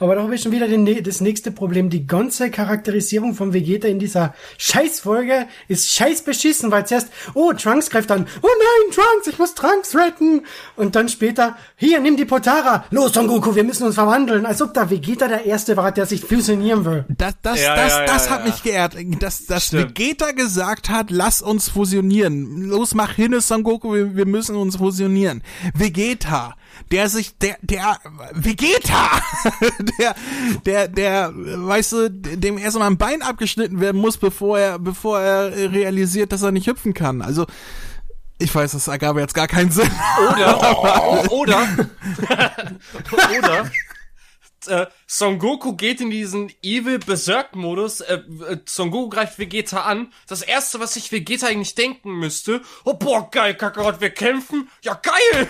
[0.00, 1.90] Aber da habe ich schon wieder den, das nächste Problem.
[1.90, 7.90] Die ganze Charakterisierung von Vegeta in dieser Scheißfolge ist scheiß beschissen, weil zuerst, oh, Trunks
[7.90, 10.42] greift an, oh nein, Trunks, ich muss Trunks retten.
[10.76, 12.84] Und dann später, hier, nimm die Potara.
[12.90, 14.46] Los, Son Goku, wir müssen uns verwandeln.
[14.46, 17.04] Als ob da Vegeta der Erste war, der sich fusionieren will.
[17.08, 18.46] Das, das, Ja, das, ja, ja, das hat ja.
[18.46, 19.98] mich geehrt, dass, dass Stimmt.
[19.98, 22.62] Vegeta gesagt hat, lass uns fusionieren.
[22.62, 25.42] Los, mach hin, Son Goku, wir, wir müssen uns fusionieren.
[25.74, 26.54] Vegeta,
[26.90, 27.98] der sich, der, der,
[28.32, 29.10] Vegeta,
[29.98, 30.14] der,
[30.64, 35.20] der, der, weißt du, dem erst mal ein Bein abgeschnitten werden muss, bevor er, bevor
[35.20, 37.22] er realisiert, dass er nicht hüpfen kann.
[37.22, 37.46] Also,
[38.38, 39.90] ich weiß, das ergab jetzt gar keinen Sinn.
[40.30, 41.68] Oder, oder,
[43.38, 43.70] oder,
[44.68, 50.12] äh, Son Goku geht in diesen Evil Berserk-Modus, äh, äh, Son Goku greift Vegeta an.
[50.26, 54.94] Das erste, was sich Vegeta eigentlich denken müsste, oh boah, geil, Kakarot, wir kämpfen, ja
[54.94, 55.48] geil!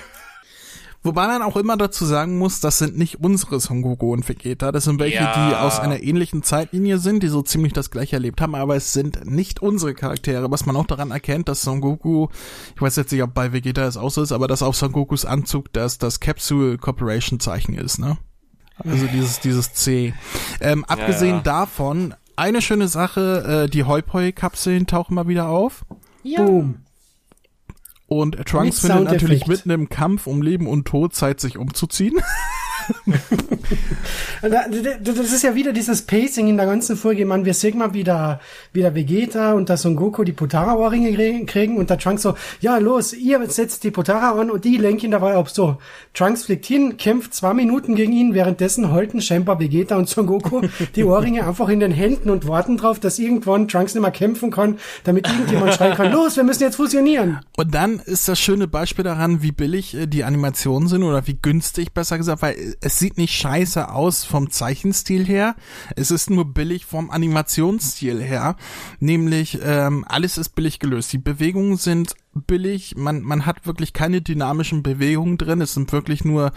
[1.07, 4.73] Wobei man auch immer dazu sagen muss, das sind nicht unsere Son Goku und Vegeta,
[4.73, 5.51] das sind welche, Ja.
[5.51, 8.93] die aus einer ähnlichen Zeitlinie sind, die so ziemlich das gleiche erlebt haben, aber es
[8.93, 12.27] sind nicht unsere Charaktere, was man auch daran erkennt, dass Son Goku,
[12.75, 14.93] ich weiß jetzt nicht, ob bei Vegeta es auch so ist, aber dass auf Son
[14.93, 18.19] Gokus Anzug das, das Capsule Corporation Zeichen ist, ne?
[18.79, 20.13] Also dieses, dieses C.
[20.61, 21.41] Ähm, abgesehen ja.
[21.43, 25.87] davon, eine schöne Sache, äh, die Hoi-Poi-Kapseln tauchen mal wieder auf.
[26.23, 26.83] Boom.
[28.07, 32.21] Und Trunks Mit findet natürlich mitten im Kampf um Leben und Tod Zeit, sich umzuziehen.
[34.43, 37.25] Da- da- Das ist ja wieder dieses Pacing in der ganzen Folge.
[37.27, 38.41] Man, wir sehen mal wieder,
[38.73, 42.79] wieder Vegeta und der Son Goku die Potara-Ohrringe krie- kriegen und der Trunks so, ja
[42.79, 45.49] los, ihr setzt die Potara an und die lenken dabei ab.
[45.51, 45.79] So,
[46.15, 50.61] Trunks fliegt hin, kämpft zwei Minuten gegen ihn, währenddessen halten scheinbar Vegeta und Son Goku
[50.97, 54.51] die Ohrringe einfach in den Händen und warten drauf, dass irgendwann Trunks nicht mehr kämpfen
[54.51, 57.41] kann, damit irgendjemand schreien kann, los, wir müssen jetzt fusionieren.
[57.57, 61.39] Und dann ist das schöne Beispiel daran, wie billig äh, die Animationen sind oder wie
[61.41, 65.57] günstig, besser gesagt, weil äh, es sieht nicht scheiße aus vom Zeichenstil her.
[65.95, 68.57] Es ist nur billig vom Animationsstil her.
[69.01, 71.13] Nämlich, ähm, alles ist billig gelöst.
[71.13, 72.15] Die Bewegungen sind
[72.47, 72.97] billig.
[72.97, 75.61] Man, man hat wirklich keine dynamischen Bewegungen drin.
[75.61, 76.53] Es sind wirklich nur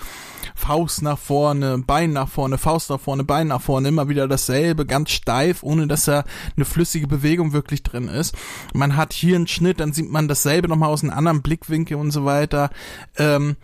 [0.55, 4.85] Faust nach vorne, Bein nach vorne, Faust nach vorne, Bein nach vorne, immer wieder dasselbe,
[4.85, 6.23] ganz steif, ohne dass da
[6.55, 8.35] eine flüssige Bewegung wirklich drin ist.
[8.73, 12.11] Man hat hier einen Schnitt, dann sieht man dasselbe nochmal aus einem anderen Blickwinkel und
[12.11, 12.69] so weiter.
[13.17, 13.55] Ähm,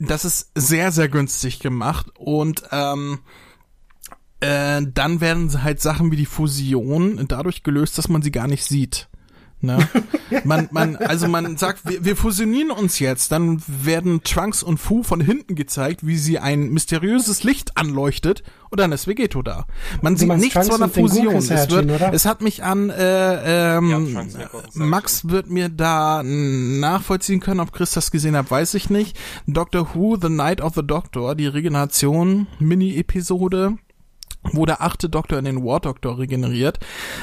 [0.00, 3.20] das ist sehr, sehr günstig gemacht und ähm,
[4.40, 8.64] äh, dann werden halt Sachen wie die Fusion dadurch gelöst, dass man sie gar nicht
[8.64, 9.09] sieht.
[9.62, 9.78] Ne?
[10.44, 15.02] Man, man, also man sagt, wir, wir fusionieren uns jetzt, dann werden Trunks und Fu
[15.02, 19.66] von hinten gezeigt, wie sie ein mysteriöses Licht anleuchtet und dann ist Vegeto da.
[20.00, 21.34] Man sieht nichts Trunks von der Fusion.
[21.34, 24.48] Es, wird, es hat mich an, äh, ähm, Ja.
[24.74, 29.18] Max wird mir da nachvollziehen können, ob Chris das gesehen hat, weiß ich nicht.
[29.46, 33.76] Doctor Who, The Night of the Doctor, die Regeneration, Mini-Episode,
[34.42, 36.78] wo der achte Doktor in den War Doctor regeneriert.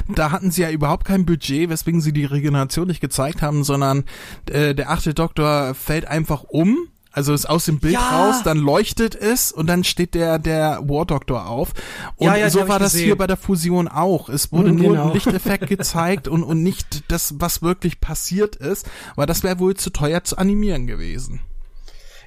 [0.07, 4.03] Da hatten sie ja überhaupt kein Budget, weswegen sie die Regeneration nicht gezeigt haben, sondern
[4.49, 6.77] äh, der achte Doktor fällt einfach um.
[7.11, 8.27] Also ist aus dem Bild Ja.
[8.27, 11.71] raus, dann leuchtet es und dann steht der der War Doctor auf.
[12.15, 13.05] Und Ja, ja, so war das gesehen.
[13.05, 14.29] hier bei der Fusion auch.
[14.29, 15.07] Es wurde Mhm, nur genau.
[15.07, 19.73] ein Lichteffekt gezeigt und und nicht das, was wirklich passiert ist, weil das wäre wohl
[19.75, 21.39] zu teuer zu animieren gewesen.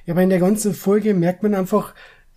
[0.05, 1.93] Ja, aber in der ganzen Folge merkt man einfach,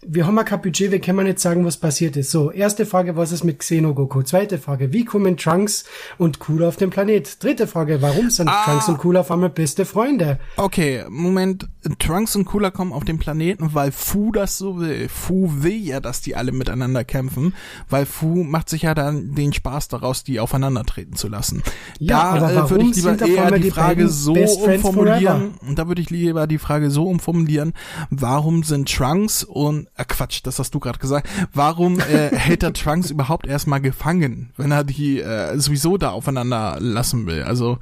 [0.07, 2.31] wir haben ja kein Budget, wir können nicht sagen, was passiert ist.
[2.31, 4.23] So, erste Frage, was ist mit Xenogoku?
[4.23, 5.85] Zweite Frage, wie kommen Trunks
[6.19, 7.43] und Cooler auf den Planet?
[7.43, 8.64] Dritte Frage, warum sind Ah.
[8.64, 10.38] Trunks und Cooler auf einmal beste Freunde?
[10.57, 11.69] Okay, Moment.
[11.99, 15.09] Trunks und Cooler kommen auf den Planeten, weil Fu das so will.
[15.09, 17.55] Fu will ja, dass die alle miteinander kämpfen,
[17.88, 21.62] weil Fu macht sich ja dann den Spaß daraus, die aufeinandertreten zu lassen.
[21.99, 25.55] Ja, aber da äh, warum würde ich lieber eher die die Frage so umformulieren.
[25.75, 27.73] Da würde ich lieber die Frage so umformulieren,
[28.11, 31.28] warum sind Trunks und äh, Quatsch, das hast du gerade gesagt.
[31.52, 36.76] Warum äh, hält er Trunks überhaupt erstmal gefangen, wenn er die äh, sowieso da aufeinander
[36.80, 37.42] lassen will?
[37.42, 37.78] Also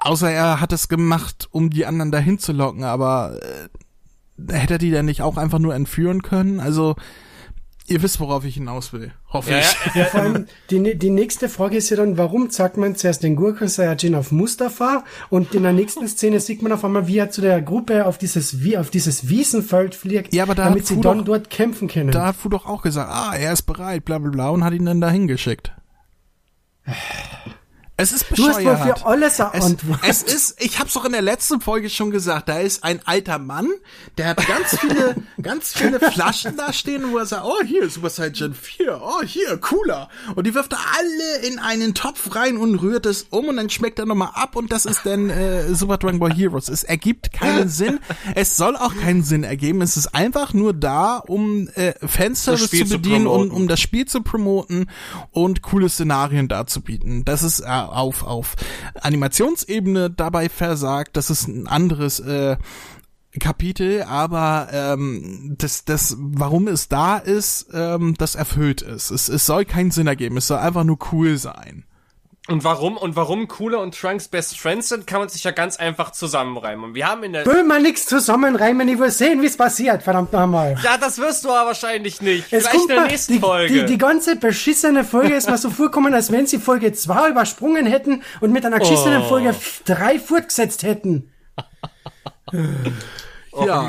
[0.00, 4.78] Außer er hat es gemacht, um die anderen dahin zu locken, aber äh, hätte er
[4.78, 6.60] die denn nicht auch einfach nur entführen können?
[6.60, 6.94] Also,
[7.88, 9.12] ihr wisst, worauf ich hinaus will.
[9.32, 9.94] Hoffe Ja, ich.
[9.94, 13.36] ja, Vor allem, die, die nächste Frage ist ja dann, warum zeigt man zuerst den
[13.36, 17.30] Gurken Saiyajin auf Mustafa und in der nächsten Szene sieht man auf einmal, wie er
[17.30, 20.94] zu der Gruppe auf dieses, wie, auf dieses Wiesenfeld fliegt, Ja, aber da damit sie
[20.94, 22.10] Fu dann doch- dort kämpfen können.
[22.10, 24.72] Da hat Fu doch auch gesagt, ah, er ist bereit, bla bla bla, und hat
[24.74, 25.72] ihn dann dahin geschickt.
[28.00, 29.00] Es ist du hast wohl bescheuert.
[29.00, 30.00] für alles eine Es, Antwort.
[30.06, 33.40] es ist, ich hab's doch in der letzten Folge schon gesagt, da ist ein alter
[33.40, 33.68] Mann,
[34.16, 38.08] der hat ganz viele, ganz viele Flaschen da stehen, wo er sagt, oh, hier, Super
[38.08, 40.08] Saiyan 4, oh, hier, cooler.
[40.36, 43.68] Und die wirft er alle in einen Topf rein und rührt es um und dann
[43.68, 46.68] schmeckt er nochmal ab und das ist dann äh, Super Dragon Ball Heroes.
[46.68, 47.98] Es ergibt keinen Sinn,
[48.36, 52.80] es soll auch keinen Sinn ergeben, es ist einfach nur da, um äh, Fanservice Spiel
[52.86, 53.50] zu zu bedienen und promoten.
[53.56, 54.88] um das Spiel zu promoten
[55.32, 57.24] und coole Szenarien darzubieten.
[57.24, 58.54] Das ist äh, auf, auf
[59.00, 61.16] Animationsebene dabei versagt.
[61.16, 62.56] Das ist ein anderes äh,
[63.38, 69.10] Kapitel, aber ähm, das, das, warum es da ist, ähm, das erfüllt ist.
[69.10, 70.36] Es, es soll keinen Sinn ergeben.
[70.36, 71.84] Es soll einfach nur cool sein.
[72.48, 75.76] Und warum, und warum Cooler und Trunks Best Friends sind, kann man sich ja ganz
[75.76, 76.82] einfach zusammenreimen.
[76.82, 80.02] Und wir haben in der, Will man nichts zusammenreimen, ich will sehen, wie es passiert,
[80.02, 80.76] verdammt nochmal.
[80.82, 82.44] ja, das wirst du aber wahrscheinlich nicht.
[82.50, 83.74] Es Vielleicht kommt in der mal, nächsten die, Folge.
[83.74, 87.84] Die, die ganze beschissene Folge ist mir so vorkommen, als wenn sie Folge 2 übersprungen
[87.86, 89.28] hätten und mit einer geschissenen Oh.
[89.28, 91.30] Folge 3 fortgesetzt hätten.
[93.52, 93.86] Och, Ja.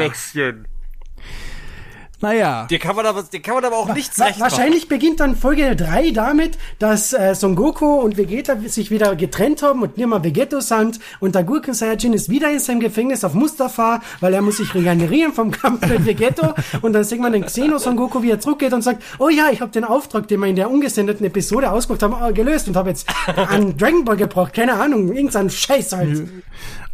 [2.21, 2.67] Naja.
[2.69, 4.51] Dir kann man aber, dir kann man aber auch nichts Wa recht machen.
[4.51, 9.63] wahrscheinlich beginnt dann Folge 3 damit, dass äh, Son Goku und Vegeta sich wieder getrennt
[9.63, 13.23] haben und nicht mehr Vegeto sind und der Gurken Saiyajin ist wieder in seinem Gefängnis
[13.23, 17.32] auf Mustafa, weil er muss sich regenerieren vom Kampf mit Vegeto und dann sieht man
[17.32, 20.27] den Xeno Son Goku, wie er zurückgeht und sagt, oh ja, ich habe den Auftrag,
[20.27, 24.03] den wir in der ungesendeten Episode ausgemacht haben, äh, gelöst und habe jetzt einen Dragon
[24.03, 26.27] Ball gebraucht, keine Ahnung, irgendein Scheiß halt.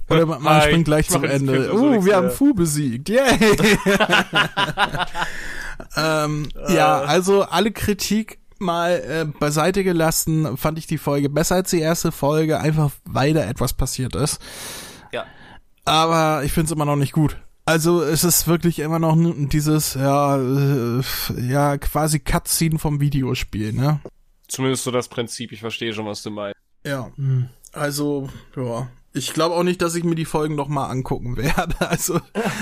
[0.09, 1.73] Oder man, man springt gleich zum Ende.
[1.73, 2.29] Uh, Versuch, wir haben.
[2.29, 3.09] Fu besiegt.
[3.09, 3.39] Yay!
[5.97, 11.71] ähm, ja, also alle Kritik mal äh, beiseite gelassen, fand ich die Folge besser als
[11.71, 14.39] die erste Folge, einfach weil da etwas passiert ist.
[15.11, 15.25] Ja.
[15.85, 17.37] Aber ich finde es immer noch nicht gut.
[17.65, 21.01] Also es ist wirklich immer noch dieses, ja, äh,
[21.41, 23.99] ja, quasi Cutscene vom Videospiel, ne?
[24.47, 25.51] Zumindest so das Prinzip.
[25.51, 26.55] Ich verstehe schon, was du meinst.
[26.85, 27.11] Ja.
[27.73, 28.87] Also, ja.
[29.15, 31.75] Ich glaube auch nicht, dass ich mir die Folgen noch mal angucken werde.
[31.85, 32.19] Also,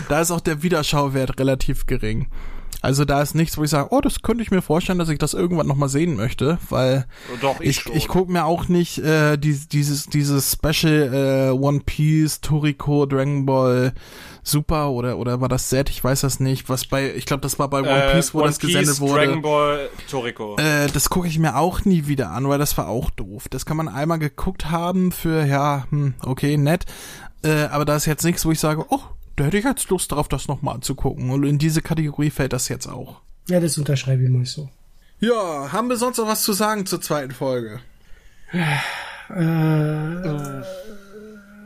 [0.10, 2.28] da ist auch der Wiederschauwert relativ gering.
[2.82, 5.20] Also, da ist nichts, wo ich sage, oh, das könnte ich mir vorstellen, dass ich
[5.20, 7.06] das irgendwann noch mal sehen möchte, weil
[7.42, 11.82] Doch, ich ich, ich gucke mir auch nicht äh, die, dieses, dieses Special äh, One
[11.86, 13.94] Piece, Toriko, Dragon Ball
[14.46, 17.60] Super oder oder war das Z, ich weiß das nicht, was bei, ich glaube, das
[17.60, 19.26] war bei One Piece, wo Äh, One das gesendet Piece, wurde.
[19.26, 20.58] Dragon Ball, Toriko.
[20.58, 23.48] Äh, das gucke ich mir auch nie wieder an, weil das war auch doof.
[23.50, 26.86] Das kann man einmal geguckt haben für, ja, hm, okay, nett.
[27.42, 29.00] Äh, aber da ist jetzt nichts, wo ich sage, oh,
[29.36, 31.30] da hätte ich jetzt Lust drauf, das nochmal anzugucken.
[31.30, 33.22] Und in diese Kategorie fällt das jetzt auch.
[33.48, 34.70] Ja, das unterschreibe ich mal so.
[35.20, 37.80] Ja, haben wir sonst noch was zu sagen zur zweiten Folge?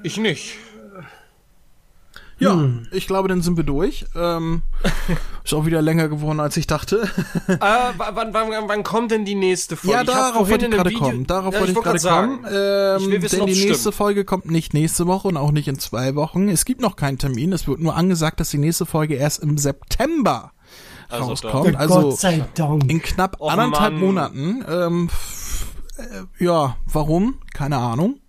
[0.03, 0.57] ich nicht.
[2.39, 2.87] Ja, Hm.
[2.91, 4.05] ich glaube, dann sind wir durch.
[4.15, 4.61] Ähm,
[5.43, 7.09] ist auch wieder länger geworden, als ich dachte.
[7.47, 9.95] äh, wann, wann, wann, kommt denn die nächste Folge?
[9.95, 11.25] ja, Ich darauf wollte ich gerade kommen.
[11.25, 12.43] Darauf Ja, wollte ich wollte gerade kommen.
[12.43, 12.55] sagen.
[13.01, 13.95] Ähm, Ich will wissen, denn die nächste stimmt.
[13.95, 16.47] Folge kommt nicht nächste Woche und auch nicht in zwei Wochen.
[16.47, 17.53] Es gibt noch keinen Termin.
[17.53, 20.51] Es wird nur angesagt, dass die nächste Folge erst im September
[21.09, 21.75] Also rauskommt.
[21.75, 22.89] Also Gott sei Dank.
[22.91, 24.01] in knapp Och, anderthalb Mann.
[24.03, 24.65] Monaten.
[24.69, 25.09] Ähm,
[25.97, 27.39] äh, ja, warum?
[27.53, 28.19] Keine Ahnung.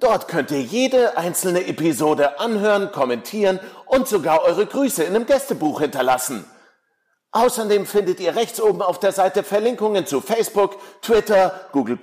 [0.01, 5.81] Dort könnt ihr jede einzelne Episode anhören, kommentieren und sogar eure Grüße in einem Gästebuch
[5.81, 6.45] hinterlassen.
[7.33, 11.99] Außerdem findet ihr rechts oben auf der Seite Verlinkungen zu Facebook, Twitter, Google+,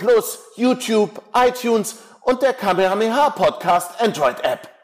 [0.55, 4.78] YouTube, iTunes und der Kamehameha Podcast Android App.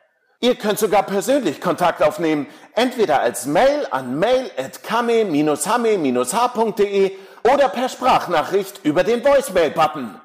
[0.46, 7.12] Ihr könnt sogar persönlich Kontakt aufnehmen, entweder als Mail an mail@kame-hame-h.de
[7.52, 10.22] oder per Sprachnachricht über den Voicemail-Button.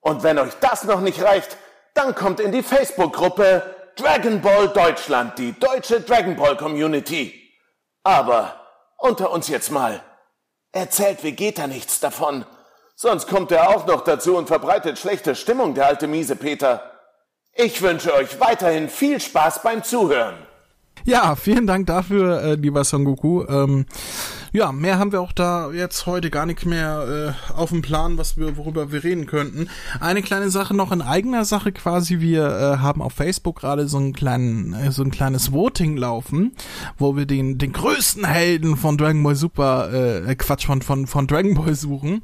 [0.00, 1.58] Und wenn euch das noch nicht reicht,
[1.92, 3.62] dann kommt in die Facebook-Gruppe
[3.96, 7.52] Dragon Ball Deutschland, die deutsche Dragon Ball Community.
[8.02, 8.58] Aber
[8.96, 10.00] unter uns jetzt mal.
[10.72, 12.46] Erzählt Vegeta nichts davon.
[12.96, 16.99] Sonst kommt er auch noch dazu und verbreitet schlechte Stimmung, der alte miese Peter.
[17.62, 20.34] Ich wünsche euch weiterhin viel Spaß beim Zuhören.
[21.04, 23.44] Ja, vielen Dank dafür, äh, lieber Son Goku.
[23.48, 23.84] Ähm,
[24.52, 28.16] ja, mehr haben wir auch da jetzt heute gar nicht mehr äh, auf dem Plan,
[28.16, 29.68] was wir, worüber wir reden könnten.
[30.00, 32.20] Eine kleine Sache noch in eigener Sache quasi.
[32.20, 36.52] Wir äh, haben auf Facebook gerade so äh, so ein kleines Voting laufen,
[36.96, 41.26] wo wir den den größten Helden von Dragon Ball Super, äh, Quatsch von von von
[41.26, 42.22] Dragon Ball suchen.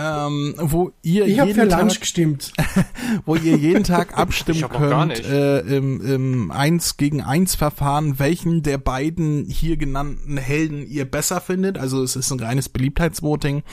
[0.00, 2.52] Ähm, wo ihr Ich jeden Lunch Tag gestimmt.
[3.26, 8.78] wo ihr jeden Tag abstimmen könnt äh, im, im 1 gegen 1 Verfahren, welchen der
[8.78, 11.78] beiden hier genannten Helden ihr besser findet.
[11.78, 13.64] Also es ist ein reines Beliebtheitsvoting.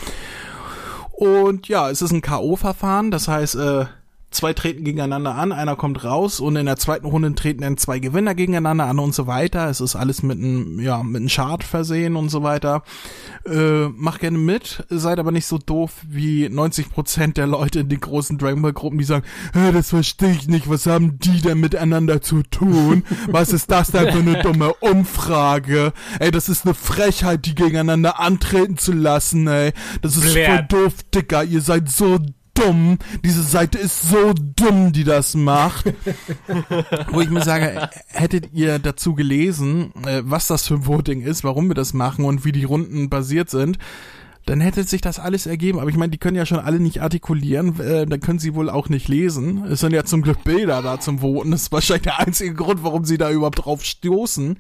[1.11, 3.85] Und ja, es ist ein K.O.-Verfahren, das heißt, äh,
[4.35, 7.99] zwei treten gegeneinander an, einer kommt raus und in der zweiten Runde treten dann zwei
[7.99, 9.69] Gewinner gegeneinander an und so weiter.
[9.69, 12.83] Es ist alles mit einem, ja, mit einem Chart versehen und so weiter.
[13.45, 17.89] Äh, mach gerne mit, seid aber nicht so doof wie 90 Prozent der Leute in
[17.89, 21.59] den großen Dragon Ball Gruppen, die sagen, das verstehe ich nicht, was haben die denn
[21.59, 23.03] miteinander zu tun?
[23.27, 25.93] Was ist das denn für eine dumme Umfrage?
[26.19, 29.71] Ey, das ist eine Frechheit, die gegeneinander antreten zu lassen, ey.
[30.01, 30.65] Das ist Blair.
[30.69, 31.43] voll doof, Dicker.
[31.43, 32.19] Ihr seid so
[32.55, 32.97] dumm.
[33.23, 35.93] Diese Seite ist so dumm, die das macht.
[37.11, 41.43] Wo ich mir sage, hättet ihr dazu gelesen, äh, was das für ein Voting ist,
[41.43, 43.77] warum wir das machen und wie die Runden basiert sind,
[44.45, 45.79] dann hätte sich das alles ergeben.
[45.79, 48.69] Aber ich meine, die können ja schon alle nicht artikulieren, äh, dann können sie wohl
[48.69, 49.65] auch nicht lesen.
[49.65, 51.51] Es sind ja zum Glück Bilder da zum Voten.
[51.51, 54.57] Das ist wahrscheinlich der einzige Grund, warum sie da überhaupt drauf stoßen.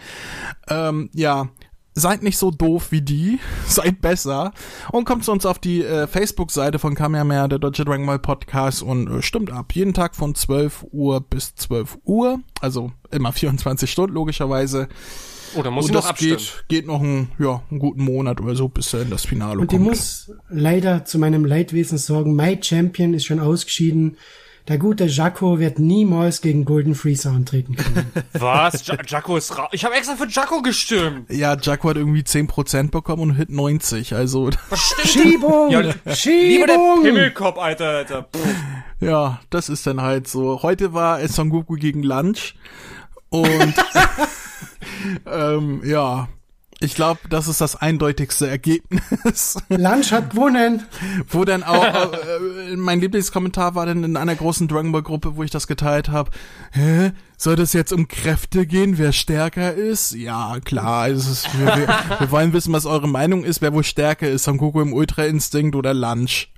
[0.69, 1.49] Ähm, ja,
[1.95, 4.53] seid nicht so doof wie die, seid besser
[4.91, 8.83] und kommt zu uns auf die äh, Facebook-Seite von Kamehameha, der Deutsche Dragon Ball Podcast
[8.83, 9.73] und äh, stimmt ab.
[9.73, 14.89] Jeden Tag von 12 Uhr bis 12 Uhr, also immer 24 Stunden logischerweise.
[15.57, 16.37] Oh, da muss und ich noch das abstimmen.
[16.37, 19.71] geht, geht noch ein, ja, einen guten Monat oder so, bis dann das Finale Und
[19.71, 19.89] ich kommt.
[19.89, 24.17] muss leider zu meinem Leidwesen sorgen, My Champion ist schon ausgeschieden.
[24.67, 28.11] Der gute Jaco wird niemals gegen Golden Freezer antreten können.
[28.33, 28.87] Was?
[28.87, 29.69] Ja Jacko ist raus.
[29.73, 31.29] Ich habe extra für Jacko gestimmt.
[31.31, 35.69] ja, Jaco hat irgendwie 10% bekommen und Hit 90, also Was stimmt Schiebung!
[35.69, 37.03] Ja, Lieber der Schiebung!
[37.03, 38.23] Himmelkopf, Alter, Alter.
[38.23, 38.55] Pff.
[39.01, 40.63] Ja, das ist dann halt so.
[40.63, 42.55] Heute war es Son Goku gegen Lunch
[43.29, 43.73] und
[45.31, 46.27] ähm, ja,
[46.79, 49.57] ich glaube, das ist das eindeutigste Ergebnis.
[49.69, 50.83] Lunch hat gewonnen.
[51.29, 55.43] wo dann auch äh, mein Lieblingskommentar war dann in einer großen Dragon Ball Gruppe, wo
[55.43, 56.31] ich das geteilt habe.
[56.71, 57.11] Hä?
[57.37, 60.13] Soll das jetzt um Kräfte gehen, wer stärker ist?
[60.13, 61.87] Ja, klar, es ist, wir, wir,
[62.19, 65.25] wir wollen wissen, was eure Meinung ist, wer wohl stärker ist, Son Goku im Ultra
[65.25, 66.49] Instinkt oder Lunch.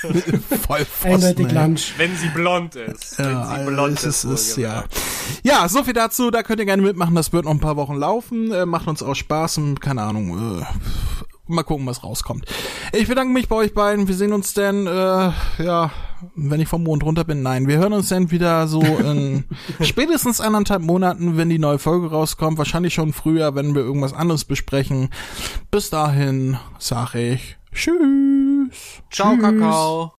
[0.68, 1.52] Voll Eindeutig.
[1.52, 1.94] Lunch.
[1.96, 3.18] Wenn sie blond ist.
[3.18, 4.24] Ja, Wenn sie also blond ist, ist.
[4.24, 4.84] ist ja.
[5.42, 6.30] Ja, so viel dazu.
[6.30, 7.14] Da könnt ihr gerne mitmachen.
[7.14, 8.52] Das wird noch ein paar Wochen laufen.
[8.52, 10.60] Äh, macht uns auch Spaß und keine Ahnung.
[10.60, 10.64] Äh,
[11.50, 12.46] mal gucken, was rauskommt.
[12.92, 14.08] Ich bedanke mich bei euch beiden.
[14.08, 15.32] Wir sehen uns dann, äh,
[15.62, 15.90] ja,
[16.36, 17.42] wenn ich vom Mond runter bin.
[17.42, 19.44] Nein, wir hören uns dann wieder so in
[19.82, 22.58] spätestens anderthalb Monaten, wenn die neue Folge rauskommt.
[22.58, 25.10] Wahrscheinlich schon früher, wenn wir irgendwas anderes besprechen.
[25.70, 27.56] Bis dahin sage ich
[28.70, 29.02] Tschüss.
[29.10, 29.42] Ciao, Tschüss.
[29.42, 30.14] Kakao.